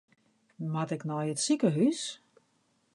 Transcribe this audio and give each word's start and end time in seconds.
Moat 0.71 0.93
ik 0.95 1.03
nei 1.09 1.27
it 1.33 1.39
sikehús? 1.45 2.01